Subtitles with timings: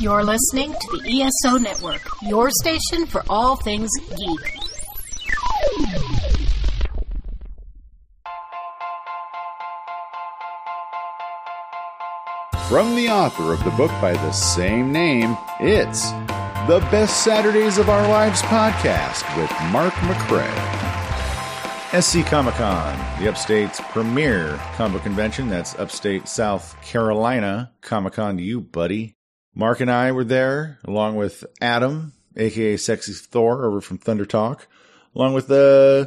[0.00, 4.58] You're listening to the ESO Network, your station for all things geek.
[12.68, 16.10] From the author of the book by the same name, it's
[16.66, 20.82] the Best Saturdays of Our Lives podcast with Mark McCray.
[22.02, 25.48] SC Comic Con, the upstate's premier comic convention.
[25.48, 27.70] That's upstate South Carolina.
[27.80, 29.14] Comic Con to you, buddy.
[29.54, 34.66] Mark and I were there, along with Adam, aka Sexy Thor, over from Thunder Talk,
[35.14, 36.06] along with uh,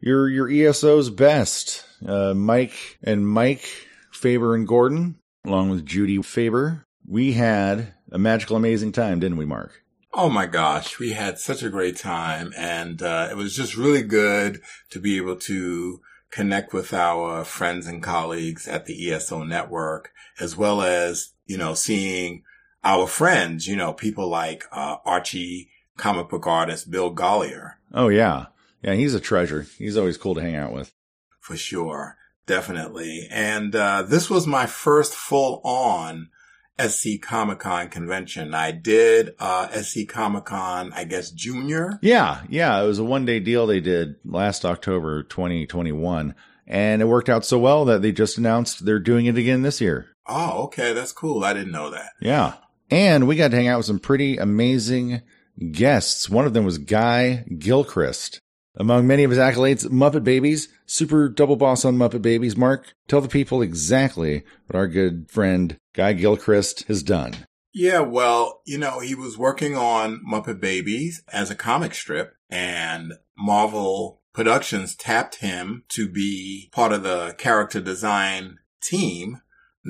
[0.00, 3.68] your your ESO's best, uh, Mike and Mike
[4.10, 6.86] Faber and Gordon, along with Judy Faber.
[7.06, 9.82] We had a magical, amazing time, didn't we, Mark?
[10.12, 14.02] Oh my gosh, we had such a great time and uh, it was just really
[14.02, 20.10] good to be able to connect with our friends and colleagues at the ESO network,
[20.40, 22.42] as well as, you know, seeing
[22.84, 27.74] our friends, you know, people like uh, Archie comic book artist Bill Golliher.
[27.92, 28.46] Oh, yeah.
[28.82, 29.66] Yeah, he's a treasure.
[29.76, 30.92] He's always cool to hang out with.
[31.40, 32.16] For sure.
[32.46, 33.28] Definitely.
[33.30, 36.30] And uh, this was my first full on
[36.80, 38.54] SC Comic Con convention.
[38.54, 41.98] I did uh, SC Comic Con, I guess, junior.
[42.00, 42.80] Yeah, yeah.
[42.80, 46.34] It was a one day deal they did last October 2021.
[46.66, 49.80] And it worked out so well that they just announced they're doing it again this
[49.80, 50.06] year.
[50.26, 50.92] Oh, okay.
[50.92, 51.42] That's cool.
[51.42, 52.10] I didn't know that.
[52.20, 52.54] Yeah.
[52.90, 55.22] And we got to hang out with some pretty amazing
[55.72, 56.30] guests.
[56.30, 58.40] One of them was Guy Gilchrist.
[58.76, 62.56] Among many of his accolades, Muppet Babies, super double boss on Muppet Babies.
[62.56, 67.34] Mark, tell the people exactly what our good friend Guy Gilchrist has done.
[67.74, 73.12] Yeah, well, you know, he was working on Muppet Babies as a comic strip and
[73.36, 79.40] Marvel Productions tapped him to be part of the character design team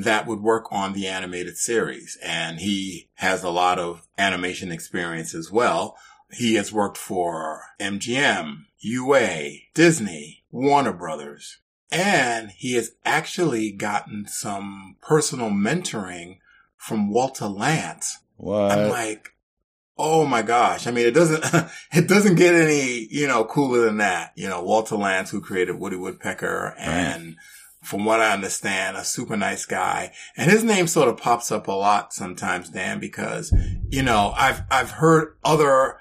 [0.05, 2.19] that would work on the animated series.
[2.23, 5.97] And he has a lot of animation experience as well.
[6.31, 11.59] He has worked for MGM, UA, Disney, Warner Brothers,
[11.91, 16.39] and he has actually gotten some personal mentoring
[16.77, 18.19] from Walter Lantz.
[18.37, 18.71] What?
[18.71, 19.35] I'm like,
[19.97, 20.87] oh my gosh.
[20.87, 21.43] I mean, it doesn't,
[21.93, 24.33] it doesn't get any, you know, cooler than that.
[24.37, 27.37] You know, Walter Lantz, who created Woody Woodpecker and right.
[27.89, 30.13] From what I understand, a super nice guy.
[30.37, 33.51] And his name sort of pops up a lot sometimes, Dan, because,
[33.89, 35.99] you know, I've, I've heard other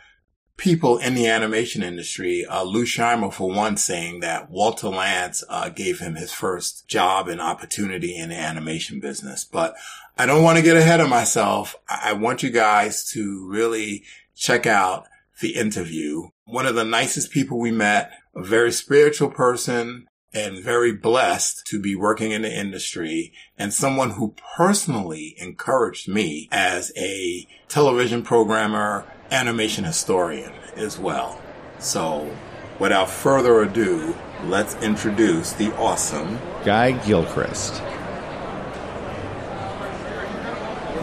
[0.58, 5.70] people in the animation industry, uh, Lou Scheimer, for one, saying that Walter Lantz uh,
[5.70, 9.46] gave him his first job and opportunity in the animation business.
[9.46, 9.74] But
[10.18, 11.78] I don't want to get ahead of myself.
[11.88, 14.04] I want you guys to really
[14.36, 15.08] check out
[15.40, 16.32] the interview.
[16.44, 21.80] One of the nicest people we met, a very spiritual person, and very blessed to
[21.80, 29.06] be working in the industry and someone who personally encouraged me as a television programmer,
[29.32, 31.42] animation historian as well.
[31.80, 32.30] So
[32.80, 37.82] without further ado, let's introduce the awesome Guy Gilchrist.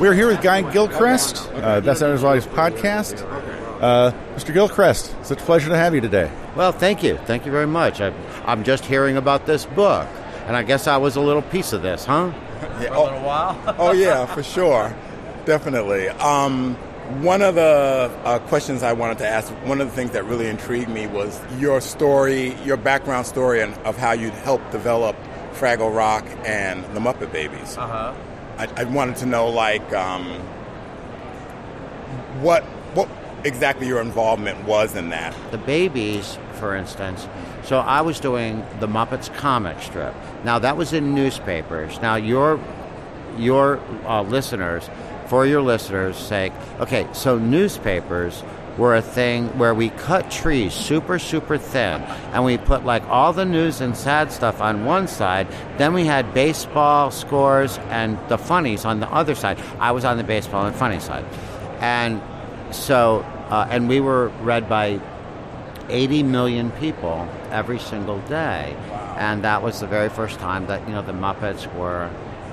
[0.00, 3.22] We're here with Guy Gilchrist, uh, Best Editors Lives podcast.
[3.80, 4.52] Uh, Mr.
[4.52, 6.30] Gilchrist, such a pleasure to have you today.
[6.56, 7.16] Well, thank you.
[7.24, 8.00] Thank you very much.
[8.00, 8.12] I,
[8.46, 10.06] I'm just hearing about this book,
[10.46, 12.32] and I guess I was a little piece of this, huh?
[12.80, 13.76] Yeah, For a little while.
[13.78, 14.94] oh, yeah, for sure.
[15.46, 16.08] Definitely.
[16.08, 16.76] Um,
[17.22, 20.46] one of the uh, questions I wanted to ask, one of the things that really
[20.46, 25.16] intrigued me was your story, your background story, and of how you helped develop
[25.54, 27.76] Fraggle Rock and the Muppet Babies.
[27.76, 28.14] Uh-huh.
[28.58, 30.24] I, I wanted to know, like, um,
[32.40, 32.62] what
[32.94, 33.08] what
[33.44, 35.34] exactly your involvement was in that.
[35.50, 37.28] The babies, for instance.
[37.64, 40.14] So I was doing the Muppets comic strip.
[40.44, 42.00] Now that was in newspapers.
[42.00, 42.58] Now your
[43.36, 44.88] your uh, listeners,
[45.26, 47.06] for your listeners' sake, okay.
[47.12, 48.42] So newspapers
[48.78, 52.00] were a thing where we cut trees super super thin,
[52.32, 55.46] and we put like all the news and sad stuff on one side.
[55.76, 59.58] Then we had baseball scores and the funnies on the other side.
[59.78, 61.26] I was on the baseball and funny side,
[61.80, 62.22] and
[62.70, 63.20] so
[63.50, 64.98] uh, and we were read by
[65.88, 68.76] 80 million people every single day.
[69.16, 72.10] And that was the very first time that, you know, the Muppets were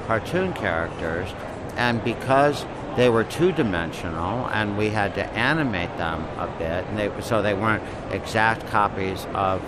[0.07, 1.29] cartoon characters.
[1.75, 2.65] And because
[2.97, 7.41] they were two dimensional and we had to animate them a bit, and they, so
[7.41, 9.61] they weren't exact copies of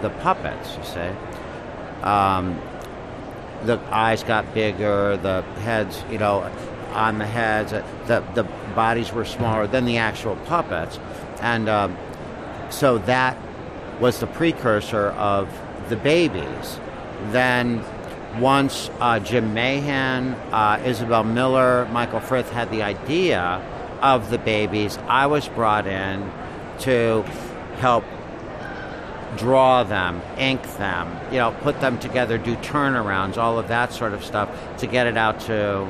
[0.00, 2.02] the puppets, you see.
[2.02, 2.60] Um,
[3.64, 6.50] the eyes got bigger, the heads, you know,
[6.92, 8.44] on the heads, uh, the, the
[8.74, 10.98] bodies were smaller than the actual puppets.
[11.40, 11.96] And um,
[12.70, 13.36] so that
[14.00, 15.48] was the precursor of
[15.88, 16.80] the babies.
[17.30, 17.84] Then
[18.38, 23.62] once uh, Jim Mahan, uh, Isabel Miller, Michael Frith had the idea
[24.00, 26.30] of the babies, I was brought in
[26.80, 27.22] to
[27.78, 28.04] help
[29.36, 34.12] draw them, ink them, you know, put them together, do turnarounds, all of that sort
[34.12, 35.82] of stuff to get it out to,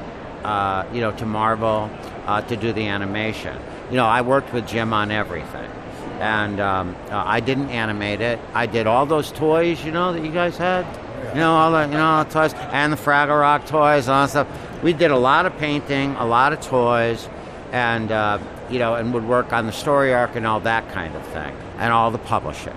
[0.45, 1.91] uh, you know, to Marvel
[2.27, 3.57] uh, to do the animation.
[3.91, 5.71] You know, I worked with Jim on everything,
[6.21, 8.39] and um, uh, I didn't animate it.
[8.55, 10.87] I did all those toys, you know, that you guys had.
[11.31, 14.15] You know all the you know all the toys and the Fraggle Rock toys and
[14.15, 14.83] all that stuff.
[14.83, 17.29] We did a lot of painting, a lot of toys,
[17.73, 18.39] and uh,
[18.69, 21.55] you know, and would work on the story arc and all that kind of thing,
[21.79, 22.75] and all the publishing.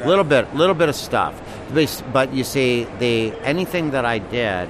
[0.00, 1.40] A little bit, little bit of stuff,
[2.12, 4.68] but you see, the anything that I did,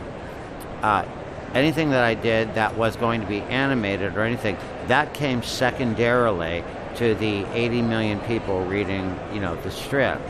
[0.83, 1.07] uh,
[1.55, 4.59] anything that I did that was going to be animated or anything,
[4.89, 6.65] that came secondarily
[6.97, 10.21] to the 80 million people reading, you know, the strip.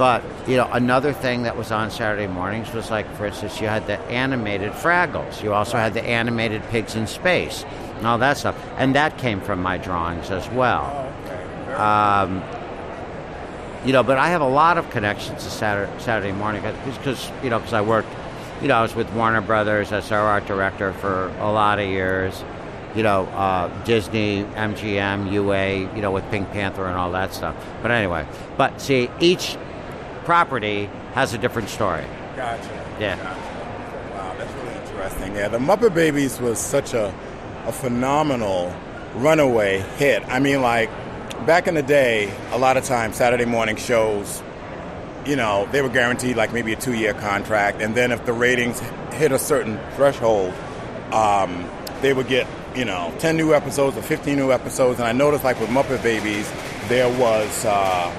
[0.00, 3.66] But you know, another thing that was on Saturday mornings was like, for instance, you
[3.66, 5.42] had the animated Fraggles.
[5.42, 7.66] You also had the animated Pigs in Space,
[7.98, 11.06] and all that stuff, and that came from my drawings as well.
[11.76, 12.42] Um,
[13.84, 17.50] you know, but I have a lot of connections to Saturday, Saturday morning because you
[17.50, 18.08] know because I worked,
[18.62, 21.86] you know, I was with Warner Brothers as our art director for a lot of
[21.86, 22.42] years.
[22.94, 27.54] You know, uh, Disney, MGM, UA, you know, with Pink Panther and all that stuff.
[27.82, 28.26] But anyway,
[28.56, 29.56] but see, each
[30.24, 32.04] property has a different story.
[32.36, 32.96] Gotcha.
[32.98, 33.16] Yeah.
[33.16, 34.14] Gotcha.
[34.14, 35.34] Wow, that's really interesting.
[35.34, 37.14] Yeah, the Muppet Babies was such a,
[37.66, 38.74] a phenomenal
[39.14, 40.22] runaway hit.
[40.28, 40.90] I mean, like
[41.46, 44.42] back in the day, a lot of times Saturday morning shows,
[45.26, 48.32] you know, they were guaranteed like maybe a two year contract, and then if the
[48.32, 48.80] ratings
[49.12, 50.54] hit a certain threshold,
[51.12, 51.68] um,
[52.00, 54.98] they would get, you know, 10 new episodes or 15 new episodes.
[54.98, 56.50] And I noticed like with Muppet Babies,
[56.88, 58.12] there was uh,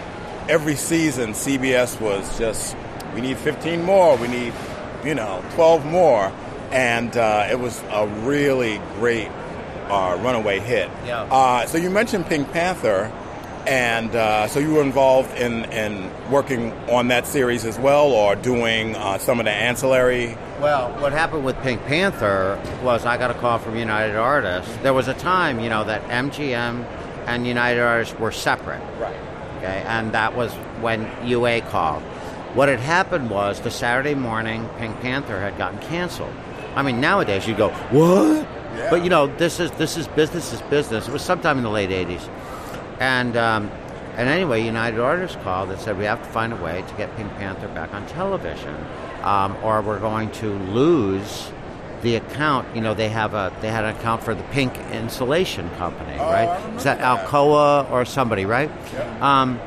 [0.50, 2.76] every season CBS was just,
[3.14, 4.54] we need 15 more, we need,
[5.04, 6.32] you know, 12 more.
[6.72, 9.30] And uh, it was a really great
[9.90, 10.90] uh, runaway hit.
[11.06, 11.24] Yeah.
[11.24, 13.12] Uh, so you mentioned Pink Panther,
[13.68, 18.36] and uh, so you were involved in, in working on that series as well, or
[18.36, 20.38] doing uh, some of the ancillary.
[20.60, 24.76] Well, what happened with Pink Panther was I got a call from United Artists.
[24.78, 26.86] There was a time, you know, that MGM
[27.28, 28.82] and United Artists were separate.
[29.00, 29.16] Right.
[29.58, 32.02] Okay, and that was when UA called.
[32.54, 36.34] What had happened was the Saturday morning Pink Panther had gotten canceled.
[36.76, 38.48] I mean, nowadays you go, what?
[38.76, 38.90] Yeah.
[38.90, 41.08] But you know, this is this is business is business.
[41.08, 42.28] It was sometime in the late '80s,
[43.02, 43.70] and um,
[44.16, 47.14] and anyway, United Artists called and said we have to find a way to get
[47.18, 48.76] Pink Panther back on television,
[49.24, 51.52] um, or we're going to lose
[52.04, 52.68] the account.
[52.76, 56.32] You know, they have a they had an account for the Pink Insulation Company, Oh,
[56.32, 56.76] right?
[56.76, 57.28] Is that that.
[57.28, 58.70] Alcoa or somebody, right?
[59.22, 59.60] Um,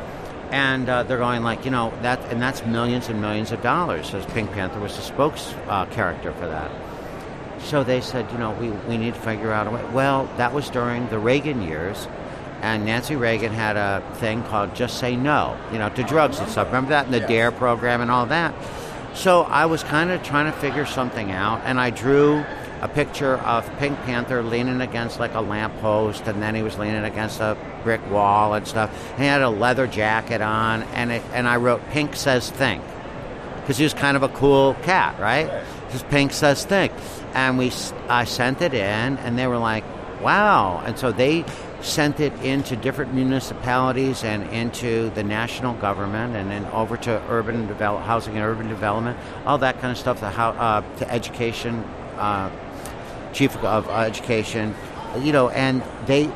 [0.50, 4.14] and uh, they're going like, you know, that and that's millions and millions of dollars.
[4.14, 6.70] As Pink Panther was the spokes uh, character for that.
[7.62, 9.82] So they said, you know, we, we need to figure out a way.
[9.92, 12.06] Well, that was during the Reagan years,
[12.64, 16.48] and Nancy Reagan had a thing called Just Say No, you know, to drugs and
[16.48, 16.68] stuff.
[16.68, 17.28] Remember that in the Yes.
[17.28, 18.54] DARE program and all that?
[19.12, 22.42] So I was kind of trying to figure something out, and I drew
[22.80, 27.04] a picture of Pink Panther leaning against like a lamppost, and then he was leaning
[27.04, 28.90] against a brick wall and stuff.
[29.12, 32.82] And he had a leather jacket on, and it, and I wrote "Pink says think"
[33.60, 35.50] because he was kind of a cool cat, right?
[35.90, 36.92] His Pink says think,
[37.34, 37.70] and we
[38.08, 39.84] I sent it in, and they were like,
[40.22, 41.44] "Wow!" And so they
[41.84, 47.66] sent it into different municipalities and into the national government, and then over to urban
[47.66, 50.20] develop, housing and urban development, all that kind of stuff.
[50.20, 51.84] The how uh, to education,
[52.16, 52.50] uh,
[53.32, 54.74] chief of education,
[55.20, 56.32] you know, and they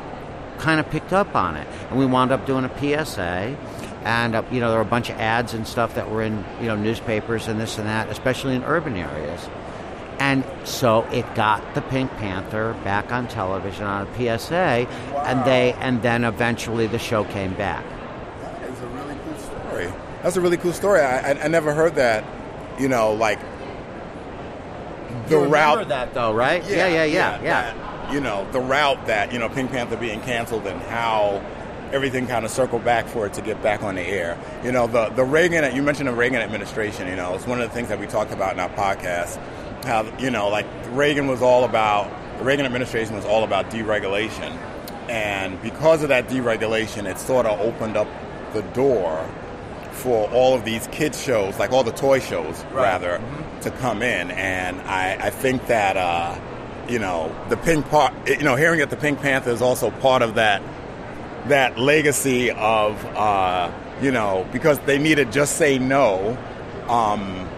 [0.59, 3.57] kind of picked up on it, and we wound up doing a PSA.
[4.01, 6.45] And uh, you know there were a bunch of ads and stuff that were in
[6.61, 9.49] you know newspapers and this and that, especially in urban areas.
[10.19, 14.87] And so it got the Pink Panther back on television on a PSA,
[15.25, 17.85] and they and then eventually the show came back.
[18.41, 19.93] That is a really cool story.
[20.21, 20.99] That's a really cool story.
[20.99, 22.25] I, I, I never heard that.
[22.79, 23.39] You know, like
[25.27, 26.63] the You route that though, right?
[26.69, 27.73] Yeah, yeah, yeah, yeah.
[27.73, 31.43] that, you know, the route that you know Pink Panther being canceled and how
[31.91, 34.37] everything kind of circled back for it to get back on the air.
[34.63, 37.07] You know, the the Reagan you mentioned the Reagan administration.
[37.07, 39.39] You know, it's one of the things that we talked about in our podcast.
[39.85, 44.51] How you know, like Reagan was all about the Reagan administration was all about deregulation,
[45.09, 48.07] and because of that deregulation, it sort of opened up
[48.53, 49.27] the door
[49.91, 53.21] for all of these kids shows, like all the toy shows, rather,
[53.61, 54.31] to come in.
[54.31, 56.39] And I, I think that, uh,
[56.87, 60.21] you know, the Pink part, you know, hearing that the Pink Panther is also part
[60.21, 60.61] of that
[61.47, 63.71] that legacy of, uh,
[64.01, 66.37] you know, because they needed just say no.
[66.87, 67.48] Um,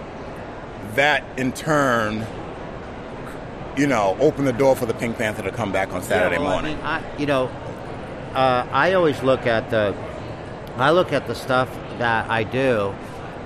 [0.95, 2.25] that in turn,
[3.77, 6.41] you know, opened the door for the Pink Panther to come back on Saturday yeah,
[6.41, 6.77] well, morning.
[6.83, 7.45] I mean, I, you know,
[8.33, 9.95] uh, I always look at the,
[10.77, 12.93] I look at the stuff that I do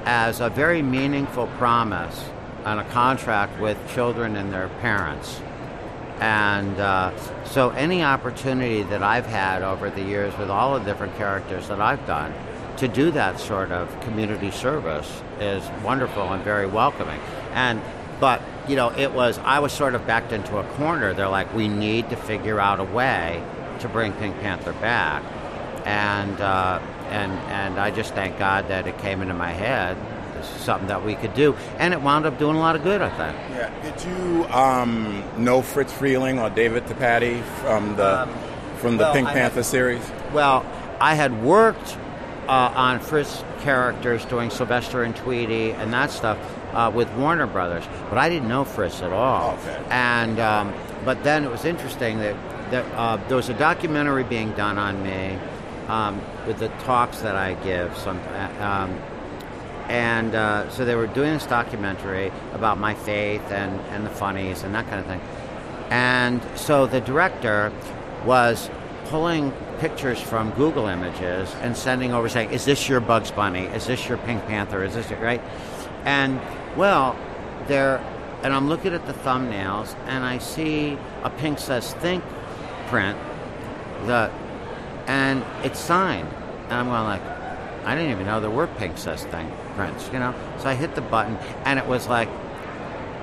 [0.06, 2.30] as a very meaningful promise
[2.64, 5.40] and a contract with children and their parents.
[6.20, 7.12] And uh,
[7.44, 11.82] so, any opportunity that I've had over the years with all the different characters that
[11.82, 12.34] I've done
[12.78, 17.20] to do that sort of community service is wonderful and very welcoming.
[17.54, 17.82] And
[18.20, 21.14] but you know, it was I was sort of backed into a corner.
[21.14, 23.44] They're like, we need to figure out a way
[23.80, 25.24] to bring Pink Panther back,
[25.86, 26.80] and uh,
[27.10, 29.98] and and I just thank God that it came into my head.
[30.36, 32.84] This is something that we could do, and it wound up doing a lot of
[32.84, 33.02] good.
[33.02, 33.38] I think.
[33.52, 33.82] Yeah.
[33.84, 38.30] Did you um, know Fritz Freleng or David DePatie from the Um,
[38.78, 40.12] from the well, Pink I Panther had- series?
[40.34, 40.66] Well,
[41.00, 41.98] I had worked
[42.48, 46.38] uh, on Friz characters doing Sylvester and Tweety and that stuff
[46.74, 49.54] uh, with Warner Brothers, but I didn't know Friz at all.
[49.56, 49.86] Okay.
[49.90, 50.74] And um,
[51.04, 52.36] but then it was interesting that
[52.72, 55.38] that uh, there was a documentary being done on me
[55.88, 57.96] um, with the talks that I give.
[57.98, 58.20] Some.
[58.60, 59.00] Um,
[59.88, 64.64] and uh, so they were doing this documentary about my faith and, and the funnies
[64.64, 65.22] and that kind of thing.
[65.92, 67.72] And so the director
[68.26, 68.70] was
[69.06, 73.66] pulling pictures from Google Images and sending over saying, Is this your Bugs Bunny?
[73.66, 74.84] Is this your Pink Panther?
[74.84, 75.42] Is this your, right?
[76.04, 76.40] And
[76.76, 77.18] well,
[77.68, 77.98] there,
[78.44, 82.24] and I'm looking at the thumbnails and I see a Pink Says Think
[82.88, 83.18] print,
[84.06, 84.32] the,
[85.08, 86.28] and it's signed.
[86.66, 87.22] And I'm going like,
[87.86, 90.34] I didn't even know there were Pink Says Think prints, you know?
[90.60, 92.30] So I hit the button and it was like,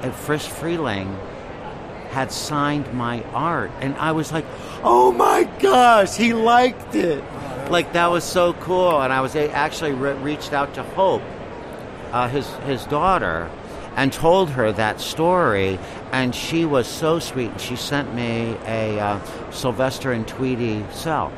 [0.03, 1.17] and Friz Freleng
[2.13, 4.45] had signed my art, and I was like,
[4.85, 7.25] "Oh my gosh, he liked it!"
[7.71, 9.01] like that was so cool.
[9.01, 11.23] And I was actually re- reached out to Hope,
[12.13, 13.51] uh, his his daughter,
[13.97, 15.79] and told her that story,
[16.13, 17.51] and she was so sweet.
[17.51, 21.33] And she sent me a uh, Sylvester and Tweety cell.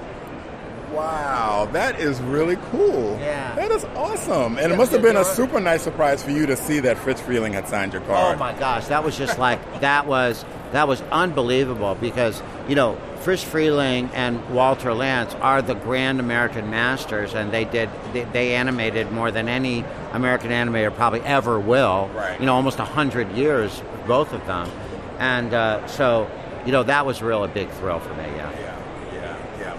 [0.95, 3.19] Wow, that is really cool.
[3.21, 3.55] Yeah.
[3.55, 4.57] That is awesome.
[4.59, 6.99] And Yeah, it must have been a super nice surprise for you to see that
[6.99, 8.37] Fritz Freleng had signed your card.
[8.37, 12.97] Oh my gosh, that was just like that was that was unbelievable because you know
[13.21, 18.55] Friz Freleng and Walter Lantz are the grand American masters, and they did they, they
[18.55, 22.11] animated more than any American animator probably ever will.
[22.15, 22.39] Right.
[22.39, 24.71] You know, almost a hundred years, both of them,
[25.19, 26.31] and uh, so
[26.67, 28.25] you know that was real a big thrill for me.
[28.25, 28.74] Yeah, yeah.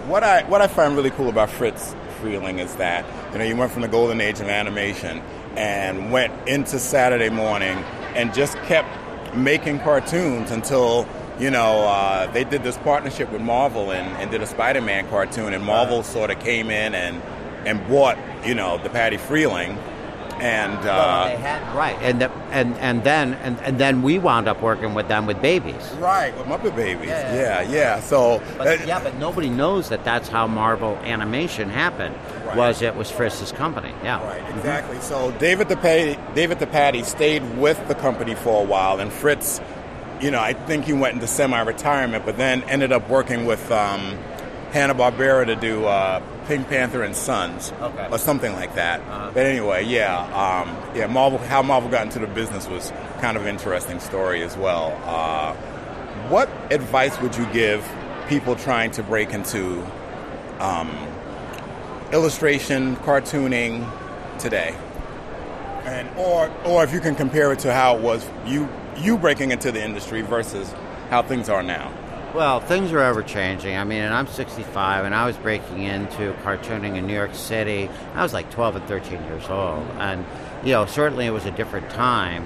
[0.08, 3.56] What I what I find really cool about Fritz Freleng is that you know you
[3.56, 5.20] went from the golden age of animation
[5.56, 7.76] and went into Saturday morning
[8.14, 8.88] and just kept
[9.36, 11.08] making cartoons until
[11.40, 15.56] you know uh, they did this partnership with Marvel and, and did a Spider-Man cartoon
[15.56, 17.20] and Marvel sort of came in and
[17.66, 19.76] and bought you know DePatie-Freleng
[20.42, 24.20] and Well, they uh, had, right, and the, and and then and, and then we
[24.20, 25.90] wound up working with them with babies.
[26.00, 27.08] right with Muppet Babies.
[27.08, 27.72] Yeah, Yeah, yeah.
[27.72, 28.00] yeah.
[28.02, 32.16] So But that- yeah, but nobody knows that that's how Marvel Animation happened.
[32.46, 32.58] Right.
[32.58, 33.94] Was it was Friz's company?
[34.04, 34.24] Yeah.
[34.26, 35.00] Right, exactly.
[35.02, 39.60] So David DePatie, David DePatie stayed with the company for a while, and Fritz,
[40.22, 44.18] you know, I think he went into semi-retirement, but then ended up working with um,
[44.72, 48.08] Hanna Barbera to do uh, Pink Panther and Sons, Okay.
[48.12, 49.00] or something like that.
[49.02, 49.32] Uh-huh.
[49.34, 51.08] But anyway, yeah, um, yeah.
[51.08, 54.98] Marvel, how Marvel got into the business was kind of an interesting story as well.
[55.06, 55.54] Uh,
[56.30, 57.88] what advice would you give
[58.28, 59.86] people trying to break into
[60.60, 60.90] um,
[62.12, 63.90] illustration, cartooning
[64.40, 64.76] today?
[65.86, 69.52] And or or if you can compare it to how it was you you breaking
[69.52, 70.74] into the industry versus
[71.10, 71.92] how things are now.
[72.36, 73.78] Well, things are ever changing.
[73.78, 77.90] I mean, and I'm 65, and I was breaking into cartooning in New York City.
[78.14, 80.26] I was like 12 and 13 years old, and
[80.62, 82.44] you know, certainly it was a different time.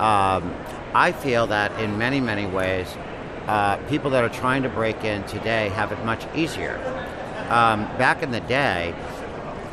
[0.00, 0.52] Um,
[0.92, 2.92] I feel that in many, many ways,
[3.46, 6.76] uh, people that are trying to break in today have it much easier.
[7.48, 8.92] Um, back in the day,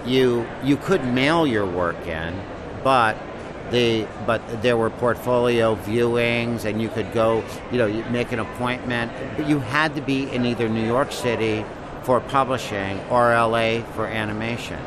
[0.06, 2.40] you you could mail your work in,
[2.84, 3.18] but
[3.72, 9.12] the but there were portfolio viewings, and you could go, you know, make an appointment.
[9.38, 11.66] But you had to be in either New York City
[12.04, 14.80] for publishing or LA for animation.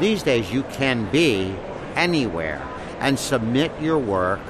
[0.00, 1.54] These days, you can be
[1.94, 2.66] anywhere
[2.98, 4.40] and submit your work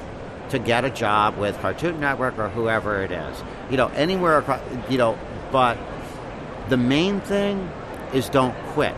[0.49, 3.43] to get a job with Cartoon Network or whoever it is.
[3.69, 4.61] You know, anywhere across.
[4.89, 5.19] You know,
[5.51, 5.77] but
[6.69, 7.69] the main thing
[8.13, 8.95] is don't quit.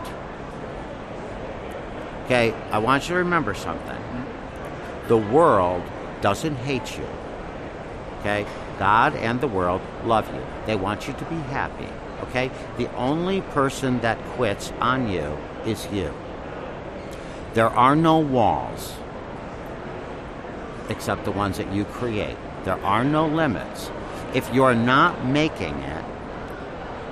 [2.26, 3.86] Okay, I want you to remember something.
[3.86, 4.35] Mm-hmm.
[5.08, 5.82] The world
[6.20, 7.06] doesn't hate you.
[8.20, 8.46] Okay?
[8.78, 10.42] God and the world love you.
[10.66, 11.88] They want you to be happy.
[12.24, 12.50] Okay?
[12.76, 16.12] The only person that quits on you is you.
[17.54, 18.94] There are no walls.
[20.88, 22.36] except the ones that you create.
[22.64, 23.90] There are no limits.
[24.34, 26.04] If you're not making it,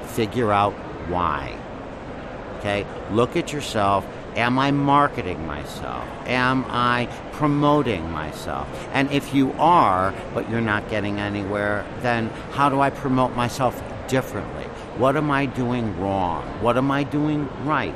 [0.06, 0.72] figure out
[1.08, 1.56] why.
[2.58, 2.86] Okay?
[3.10, 4.06] Look at yourself.
[4.36, 6.04] Am I marketing myself?
[6.26, 8.68] Am I promoting myself?
[8.92, 13.80] And if you are, but you're not getting anywhere, then how do I promote myself
[14.08, 14.64] differently?
[14.98, 16.42] What am I doing wrong?
[16.60, 17.94] What am I doing right?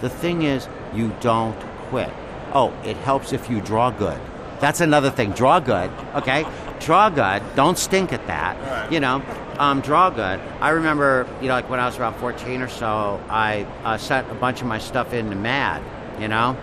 [0.00, 1.58] The thing is, you don't
[1.88, 2.10] quit.
[2.52, 4.20] Oh, it helps if you draw good.
[4.60, 5.32] That's another thing.
[5.32, 6.46] Draw good, okay?
[6.78, 7.42] Draw good.
[7.56, 8.56] Don't stink at that.
[8.60, 8.92] Right.
[8.92, 9.22] You know,
[9.58, 10.40] um, draw good.
[10.60, 14.30] I remember, you know, like when I was around 14 or so, I uh, sent
[14.30, 15.82] a bunch of my stuff into Mad,
[16.20, 16.56] you know,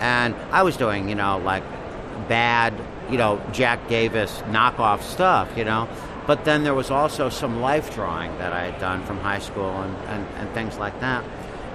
[0.00, 1.62] and I was doing, you know, like
[2.28, 2.74] bad,
[3.10, 5.88] you know, Jack Davis knockoff stuff, you know.
[6.26, 9.70] But then there was also some life drawing that I had done from high school
[9.70, 11.24] and, and, and things like that.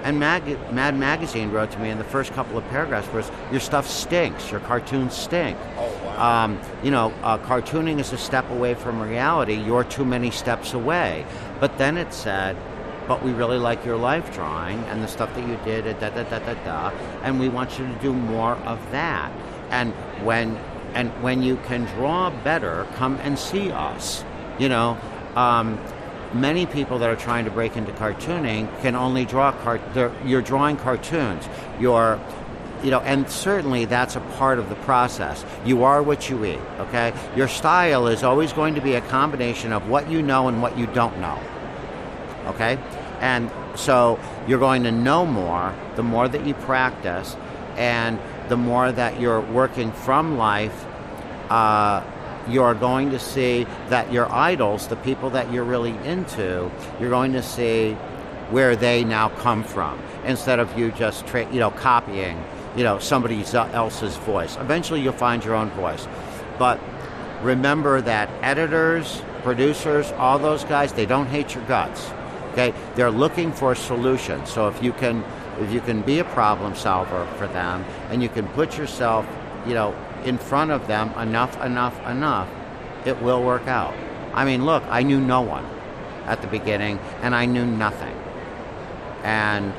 [0.04, 3.60] And Mag- Mad Magazine wrote to me in the first couple of paragraphs was, "Your
[3.60, 4.50] stuff stinks.
[4.50, 5.58] Your cartoons stink.
[5.76, 6.44] Oh, wow.
[6.44, 9.54] um, you know, uh, cartooning is a step away from reality.
[9.54, 11.26] You're too many steps away."
[11.60, 12.56] But then it said,
[13.08, 16.22] "But we really like your life drawing and the stuff that you did, da da
[16.22, 16.92] da da da,
[17.24, 19.30] and we want you to do more of that."
[19.70, 20.56] And when
[20.94, 24.24] and when you can draw better, come and see us.
[24.58, 24.96] You know.
[25.36, 25.78] Um,
[26.32, 29.80] many people that are trying to break into cartooning can only draw cart.
[30.24, 31.48] You're drawing cartoons.
[31.80, 32.20] You're
[32.82, 35.44] you know, and certainly that's a part of the process.
[35.64, 37.12] You are what you eat, okay?
[37.34, 40.78] Your style is always going to be a combination of what you know and what
[40.78, 41.40] you don't know,
[42.46, 42.78] okay?
[43.20, 47.36] And so you're going to know more the more that you practice
[47.76, 48.18] and
[48.48, 50.84] the more that you're working from life.
[51.50, 52.04] Uh,
[52.50, 57.32] you're going to see that your idols, the people that you're really into, you're going
[57.32, 57.92] to see
[58.50, 62.42] where they now come from instead of you just tra- you know copying
[62.76, 64.56] you know somebody else's voice.
[64.56, 66.06] Eventually, you'll find your own voice,
[66.58, 66.80] but
[67.42, 72.10] remember that editors, producers, all those guys, they don't hate your guts.
[72.52, 74.50] Okay, they're looking for solutions.
[74.50, 75.24] So if you can
[75.60, 79.26] if you can be a problem solver for them and you can put yourself,
[79.66, 82.48] you know, in front of them enough, enough, enough,
[83.04, 83.94] it will work out.
[84.34, 85.64] I mean, look, I knew no one
[86.26, 88.14] at the beginning, and I knew nothing.
[89.24, 89.72] And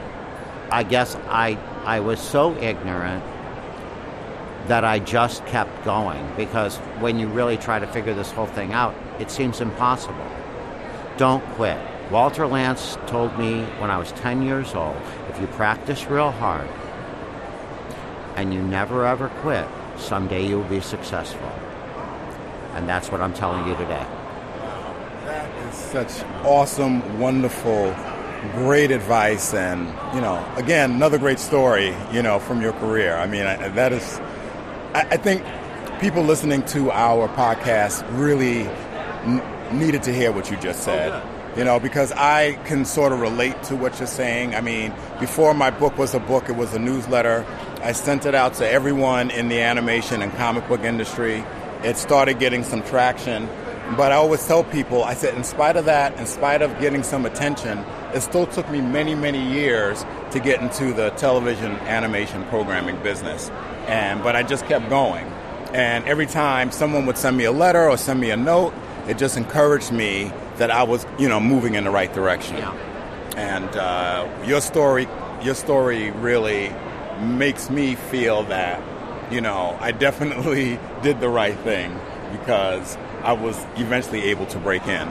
[0.71, 3.23] I guess I, I was so ignorant
[4.67, 8.73] that I just kept going because when you really try to figure this whole thing
[8.73, 10.27] out, it seems impossible.
[11.17, 11.79] Don't quit.
[12.11, 14.97] Walter Lantz told me when I was 10 years old
[15.29, 16.67] if you practice real hard
[18.35, 19.67] and you never ever quit,
[19.99, 21.51] someday you'll be successful.
[22.73, 24.05] And that's what I'm telling you today.
[25.25, 27.95] That is such awesome, wonderful,
[28.53, 29.53] great advice.
[29.53, 33.15] And, you know, again, another great story, you know, from your career.
[33.17, 34.19] I mean, I, that is,
[34.93, 35.43] I, I, think
[35.99, 38.61] people listening to our podcast really
[39.25, 39.43] n-
[39.77, 41.11] needed to hear what you just oh, said.
[41.11, 44.55] Oh, you know, because I can sort of relate to what you're saying.
[44.55, 47.45] I mean, before my book was a book, it was a newsletter.
[47.81, 51.45] I sent it out to everyone in the animation and comic book industry.
[51.83, 53.47] It started getting some traction.
[53.95, 57.03] But I always tell people, I said, in spite of that, in spite of getting
[57.03, 57.79] some attention,
[58.13, 63.49] it still took me many, many years to get into the television animation programming business.
[63.87, 65.25] And but I just kept going.
[65.73, 68.73] And every time someone would send me a letter or send me a note,
[69.07, 72.57] it just encouraged me that I was, you know, moving in the right direction.
[72.57, 72.73] Yeah.
[73.37, 75.07] And uh, your story,
[75.41, 76.73] your story really
[77.21, 78.81] makes me feel that,
[79.31, 81.97] you know, I definitely did the right thing
[82.31, 85.07] because I was eventually able to break in.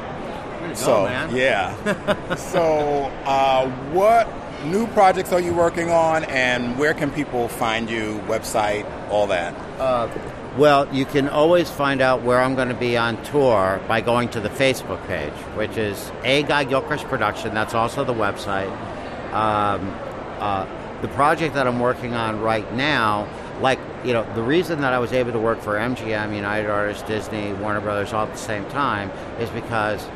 [0.75, 2.35] so go, yeah.
[2.37, 4.29] so uh, what
[4.65, 8.21] new projects are you working on, and where can people find you?
[8.27, 9.55] Website, all that.
[9.81, 10.09] Uh,
[10.57, 14.29] well, you can always find out where I'm going to be on tour by going
[14.31, 17.55] to the Facebook page, which is A Guy Gilchrist Production.
[17.55, 18.71] That's also the website.
[19.33, 19.95] Um,
[20.41, 20.67] uh,
[21.03, 23.29] the project that I'm working on right now,
[23.61, 27.03] like, you know, the reason that I was able to work for MGM, United Artists,
[27.05, 30.07] Disney, Warner Brothers all at the same time is because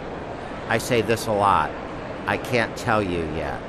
[0.69, 1.71] I say this a lot.
[2.27, 3.61] I can't tell you yet,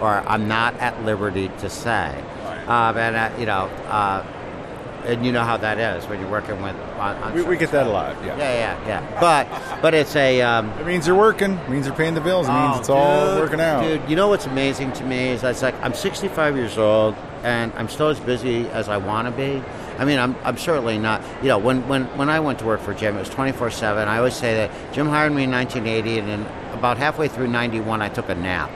[0.00, 2.22] or I'm not at liberty to say.
[2.66, 4.24] Um, and, uh, you know, uh,
[5.06, 6.74] and you know how that is when you're working with.
[6.98, 8.16] On, on we, we, get that a lot.
[8.24, 8.36] Yeah.
[8.36, 9.20] Yeah, yeah, yeah.
[9.20, 10.42] But but it's a.
[10.42, 11.52] Um, it means you're working.
[11.52, 12.46] It means you're paying the bills.
[12.48, 13.82] It oh, means it's dude, all working out.
[13.82, 17.14] Dude, you know what's amazing to me is it's like I'm 65 years old
[17.44, 19.62] and I'm still as busy as I want to be.
[19.98, 21.22] I mean, I'm, I'm certainly not.
[21.42, 24.08] You know, when, when, when I went to work for Jim, it was 24 7.
[24.08, 26.40] I always say that Jim hired me in 1980, and then
[26.76, 28.70] about halfway through 91, I took a nap.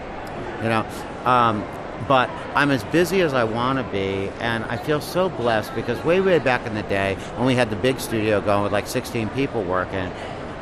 [0.63, 0.87] You know,
[1.25, 1.65] um,
[2.07, 6.03] but I'm as busy as I want to be, and I feel so blessed because
[6.05, 8.87] way, way back in the day when we had the big studio going with like
[8.87, 10.13] 16 people working,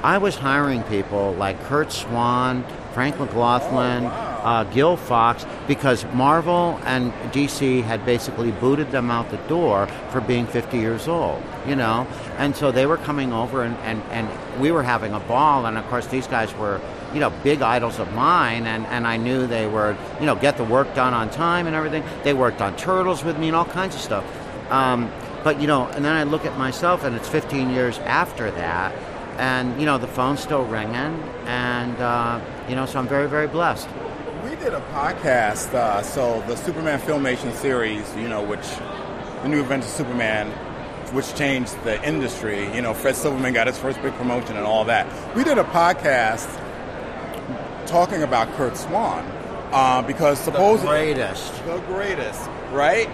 [0.03, 4.05] I was hiring people like Curt Swan, Frank McLaughlin,
[4.47, 10.21] uh, Gill Fox, because Marvel and DC had basically booted them out the door for
[10.21, 12.07] being 50 years old, you know?
[12.39, 15.77] And so they were coming over and, and, and we were having a ball, and
[15.77, 16.81] of course, these guys were
[17.13, 20.57] you know, big idols of mine, and, and I knew they were, you know, get
[20.57, 22.05] the work done on time and everything.
[22.25, 24.25] They worked on Turtles with me and all kinds of stuff.
[24.71, 25.11] Um,
[25.43, 28.93] but, you know, and then I look at myself, and it's 15 years after that,
[29.39, 30.95] and, you know, the phone's still ringing,
[31.47, 33.89] and, uh, you know, so I'm very, very blessed.
[34.47, 38.65] We did a podcast, uh, so the Superman Filmation series, you know, which
[39.43, 40.53] the new Adventures of Superman
[41.13, 42.73] which changed the industry.
[42.73, 45.09] You know, Fred Silverman got his first big promotion and all that.
[45.35, 46.47] We did a podcast
[47.87, 49.25] talking about Curt Swan
[49.73, 53.11] uh, because supposedly the greatest, the greatest, right?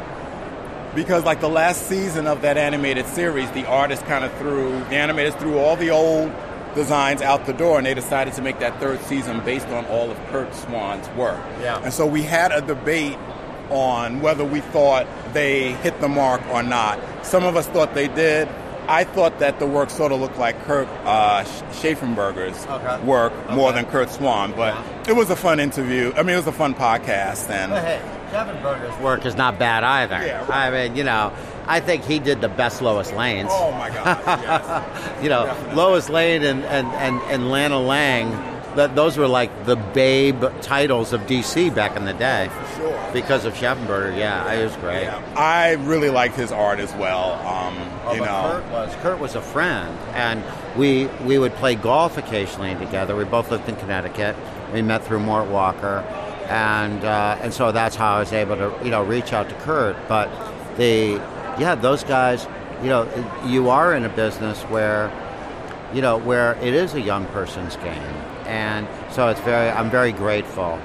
[0.95, 4.97] Because like the last season of that animated series, the artist kind of threw the
[4.97, 6.31] animators threw all the old
[6.75, 10.11] designs out the door, and they decided to make that third season based on all
[10.11, 11.41] of Curt Swan's work.
[11.61, 11.83] Yeah.
[11.83, 13.19] And so we had a debate
[13.71, 17.01] on whether we thought they hit the mark or not.
[17.25, 18.49] Some of us thought they did.
[18.89, 23.05] I thought that the work sort of looked like Kurt uh, Schaffenberger's okay.
[23.05, 23.55] work okay.
[23.55, 25.11] more than Curt Swan, but yeah.
[25.11, 26.13] it was a fun interview.
[26.17, 27.49] I mean, it was a fun podcast.
[27.49, 28.01] And well, hey,
[28.33, 30.17] Schaffenberger's work is not bad either.
[30.17, 30.51] Yeah, right.
[30.51, 31.33] I mean, you know,
[31.67, 33.51] I think he did the best Lois Lanes.
[33.53, 34.21] Oh my God!
[34.27, 35.23] yes.
[35.23, 35.75] you know, Definitely.
[35.77, 38.31] Lois Lane and, and, and, and Lana Lang.
[38.77, 42.49] That those were like the babe titles of DC back in the day.
[42.49, 43.11] For sure.
[43.13, 45.03] Because of Schaffenberger, yeah, it was great.
[45.03, 45.23] Yeah.
[45.37, 47.35] I really liked his art as well.
[47.47, 48.27] Um, Oh, you know,
[48.61, 50.43] Kurt was Kurt was a friend, and
[50.77, 53.15] we we would play golf occasionally together.
[53.15, 54.35] We both lived in Connecticut.
[54.73, 55.99] We met through Mort Walker,
[56.49, 59.55] and uh, and so that's how I was able to you know reach out to
[59.57, 59.97] Kurt.
[60.09, 60.29] But
[60.77, 61.21] the
[61.59, 62.47] yeah, those guys,
[62.83, 63.09] you know,
[63.47, 65.11] you are in a business where
[65.93, 70.13] you know where it is a young person's game, and so it's very I'm very
[70.13, 70.79] grateful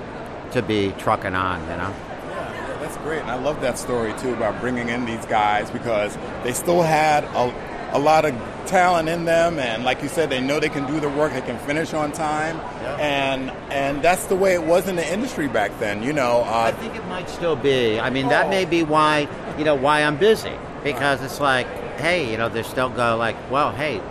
[0.52, 1.62] to be trucking on.
[1.62, 1.94] You know.
[2.30, 3.22] Yeah, that's great.
[3.22, 7.24] And I love that story too about bringing in these guys because they still had
[7.24, 8.34] a, a lot of
[8.68, 11.42] talent in them, and like you said, they know they can do the work, they
[11.42, 12.98] can finish on time, Yeah.
[13.00, 16.04] and and that's the way it was in the industry back then.
[16.04, 18.00] You know, I uh, think it might still be.
[18.00, 19.28] I mean, that may be why
[19.58, 20.54] you know why I'm busy
[20.84, 24.02] because it's like, hey, you know, they still go like, well, hey,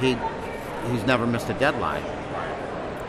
[0.00, 0.16] he
[0.90, 2.02] he's never missed a deadline.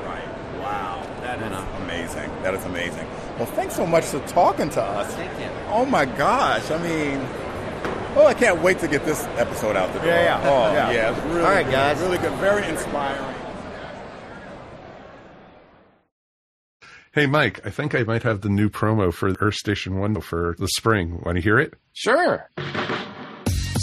[0.06, 0.28] right.
[0.60, 1.68] Wow, that You is know.
[1.84, 2.30] amazing.
[2.44, 3.08] That is amazing.
[3.38, 5.14] Well, thanks so much for talking to us.
[5.16, 5.50] Thank you.
[5.70, 6.70] Oh my gosh!
[6.72, 7.26] I mean.
[8.14, 10.08] Oh, I can't wait to get this episode out the door.
[10.10, 10.50] Yeah, yeah.
[10.50, 10.92] Oh, Yeah.
[10.92, 11.12] yeah.
[11.16, 11.72] it's really All right, good.
[11.72, 12.00] guys.
[12.02, 12.34] Really good.
[12.34, 13.36] Very inspiring.
[17.14, 20.56] Hey, Mike, I think I might have the new promo for Earth Station 1 for
[20.60, 21.22] the spring.
[21.26, 21.74] Want to hear it?
[21.94, 22.50] Sure.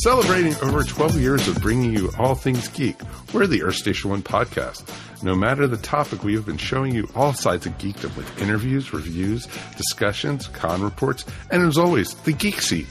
[0.02, 2.96] Celebrating over 12 years of bringing you all things geek,
[3.34, 4.88] we're the Earth Station 1 podcast.
[5.22, 8.92] No matter the topic, we have been showing you all sides of geekdom with interviews,
[8.92, 12.86] reviews, discussions, con reports, and as always, the Geek Seat.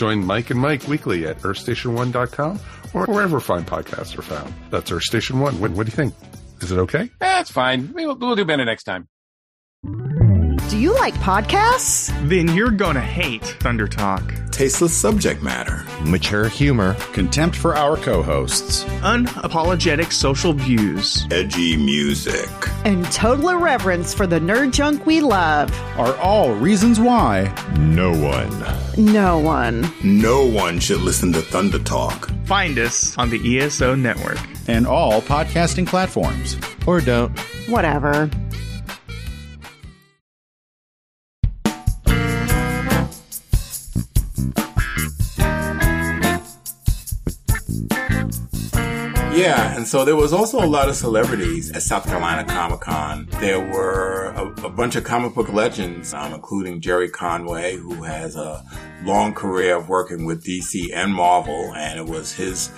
[0.00, 2.58] Join Mike and Mike weekly at earthstation1.com
[2.94, 4.50] or wherever fine podcasts are found.
[4.70, 5.60] That's Earthstation 1.
[5.60, 6.14] What, what do you think?
[6.62, 7.10] Is it okay?
[7.18, 7.92] That's fine.
[7.92, 9.08] We'll, we'll do better next time.
[10.70, 12.12] Do you like podcasts?
[12.28, 14.22] Then you're gonna hate Thunder Talk.
[14.52, 15.84] Tasteless subject matter.
[16.04, 18.84] Mature humor, contempt for our co hosts.
[19.02, 21.26] Unapologetic social views.
[21.32, 22.48] Edgy music.
[22.84, 25.76] And total irreverence for the nerd junk we love.
[25.98, 28.54] Are all reasons why no one.
[28.96, 29.92] No one.
[30.04, 32.30] No one should listen to Thunder Talk.
[32.44, 34.38] Find us on the ESO network.
[34.68, 36.56] And all podcasting platforms.
[36.86, 37.36] Or don't.
[37.68, 38.30] Whatever.
[49.32, 53.28] Yeah, and so there was also a lot of celebrities at South Carolina Comic Con.
[53.38, 58.34] There were a, a bunch of comic book legends, um, including Gerry Conway, who has
[58.34, 58.64] a
[59.04, 62.72] long career of working with DC and Marvel, and it was his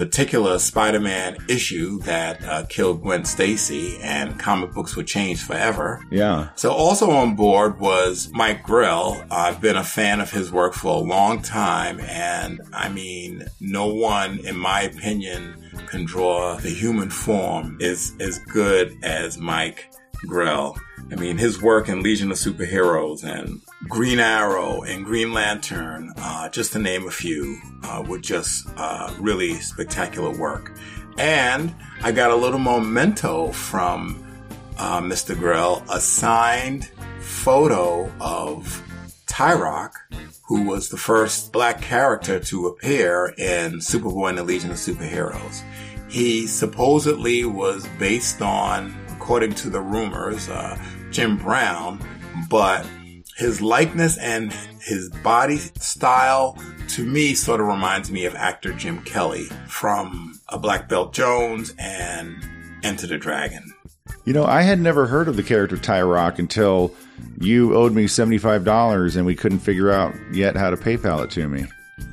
[0.00, 6.00] particular Spider-Man issue that uh, killed Gwen Stacy, and comic books were changed forever.
[6.10, 6.48] Yeah.
[6.56, 9.22] So also on board was Mike Grell.
[9.30, 13.92] I've been a fan of his work for a long time, and I mean, no
[13.92, 19.90] one, in my opinion, can draw the human form is as good as Mike
[20.26, 20.78] Grell.
[21.10, 26.48] I mean, his work in Legion of Superheroes and Green Arrow and Green Lantern, uh,
[26.50, 30.72] just to name a few, uh, were just uh, really spectacular work.
[31.18, 34.24] And I got a little memento from
[34.78, 35.38] uh, Mr.
[35.38, 38.82] Grell, a signed photo of
[39.26, 39.92] Tyroc,
[40.46, 45.62] who was the first black character to appear in Superboy and the Legion of Superheroes.
[46.08, 52.00] He supposedly was based on, according to the rumors, uh, Jim Brown,
[52.48, 52.86] but
[53.36, 56.56] his likeness and his body style
[56.88, 61.74] to me sort of reminds me of actor Jim Kelly from A Black Belt Jones
[61.78, 62.42] and
[62.82, 63.70] Enter the Dragon.
[64.24, 66.90] You know, I had never heard of the character Tyroc until
[67.38, 71.46] you owed me $75 and we couldn't figure out yet how to PayPal it to
[71.46, 71.66] me.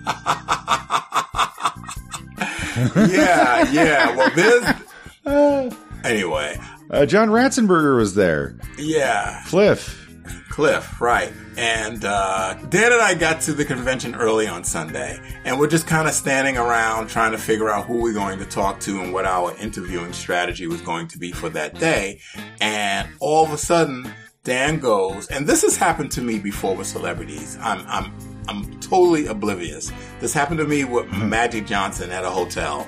[3.15, 4.13] yeah, yeah.
[4.15, 5.73] Well, this.
[6.03, 6.57] Anyway.
[6.89, 8.55] Uh, John Ratzenberger was there.
[8.77, 9.43] Yeah.
[9.47, 10.05] Cliff.
[10.49, 11.31] Cliff, right.
[11.57, 15.85] And uh, Dan and I got to the convention early on Sunday, and we're just
[15.85, 19.13] kind of standing around trying to figure out who we're going to talk to and
[19.13, 22.19] what our interviewing strategy was going to be for that day.
[22.59, 24.11] And all of a sudden,
[24.43, 27.57] Dan goes, and this has happened to me before with celebrities.
[27.61, 28.13] I'm, I'm,
[28.47, 29.91] I'm totally oblivious.
[30.19, 32.87] This happened to me with Magic Johnson at a hotel.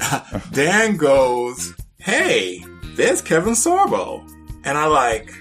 [0.52, 2.64] Dan goes, "Hey,
[2.96, 4.28] there's Kevin Sorbo,"
[4.64, 5.32] and I like,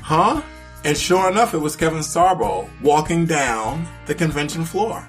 [0.00, 0.42] huh?
[0.84, 5.08] And sure enough, it was Kevin Sorbo walking down the convention floor.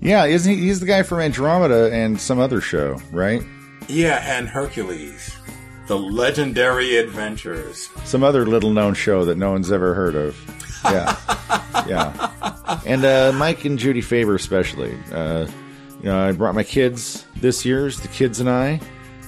[0.00, 0.60] Yeah, isn't he?
[0.60, 3.42] He's the guy from Andromeda and some other show, right?
[3.88, 5.36] Yeah, and Hercules,
[5.86, 7.88] the legendary adventures.
[8.04, 10.36] Some other little known show that no one's ever heard of.
[10.84, 11.16] Yeah,
[11.88, 12.80] yeah.
[12.84, 14.98] And uh, Mike and Judy Faber, especially.
[15.12, 15.46] Uh,
[16.00, 18.80] you know, I brought my kids this year's the kids and I,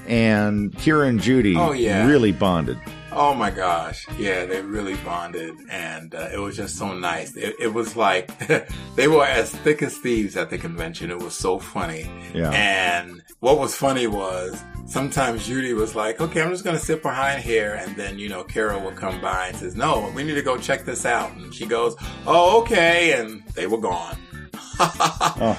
[0.07, 1.57] and Kira and Judy.
[1.57, 2.07] Oh, yeah.
[2.07, 2.79] really bonded.
[3.19, 4.07] Oh my gosh.
[4.19, 7.35] Yeah, they really bonded and uh, it was just so nice.
[7.35, 8.31] It, it was like
[8.95, 11.11] they were as thick as thieves at the convention.
[11.11, 12.11] It was so funny.
[12.35, 12.51] Yeah.
[12.51, 17.03] And what was funny was sometimes Judy was like, okay, I'm just going to sit
[17.03, 17.75] behind here.
[17.81, 20.59] And then, you know, Carol would come by and says, no, we need to go
[20.59, 21.33] check this out.
[21.37, 23.19] And she goes, oh, okay.
[23.19, 24.19] And they were gone.
[24.79, 25.59] Oh,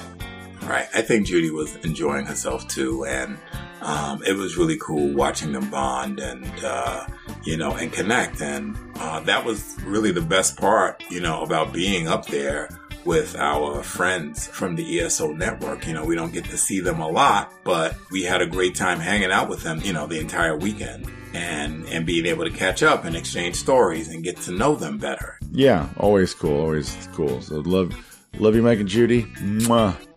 [0.62, 0.86] Right.
[0.94, 3.04] I think Judy was enjoying herself too.
[3.06, 3.38] And
[3.80, 7.06] um, it was really cool watching them bond and, uh,
[7.44, 8.40] you know, and connect.
[8.40, 12.68] And uh, that was really the best part, you know, about being up there
[13.04, 15.86] with our friends from the ESO network.
[15.86, 18.74] You know, we don't get to see them a lot, but we had a great
[18.74, 21.10] time hanging out with them, you know, the entire weekend.
[21.34, 24.96] And, and being able to catch up and exchange stories and get to know them
[24.96, 25.38] better.
[25.52, 27.42] yeah, always cool, always cool.
[27.42, 27.94] So love,
[28.38, 29.24] love you, Mike and Judy.
[29.36, 30.07] Mwah.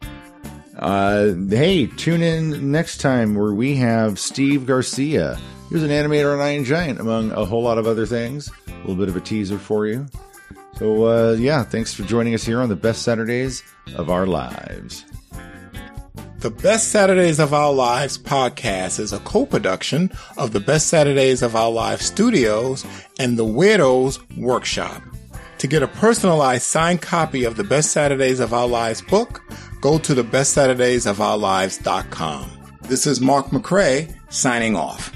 [0.82, 5.40] Uh, hey, tune in next time where we have Steve Garcia.
[5.70, 8.52] He was an animator on Iron Giant, among a whole lot of other things.
[8.68, 10.08] A little bit of a teaser for you.
[10.78, 13.62] So, uh, yeah, thanks for joining us here on the best Saturdays
[13.96, 15.06] of our lives.
[16.40, 21.56] The Best Saturdays of Our Lives podcast is a co-production of the Best Saturdays of
[21.56, 22.84] Our Lives studios
[23.20, 25.04] and the Weirdos Workshop.
[25.60, 29.44] To get a personalized signed copy of the Best Saturdays of Our Lives book,
[29.82, 32.52] go to the bestsaturdaysofourlives.com.
[32.84, 35.12] This is Mark McCray signing off.